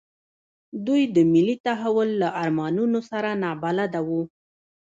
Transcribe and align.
دوی 0.85 1.01
د 1.15 1.17
ملي 1.33 1.55
تحول 1.65 2.09
له 2.21 2.29
ارمانونو 2.43 2.99
سره 3.09 3.29
نابلده 3.43 4.01
وو. 4.07 4.21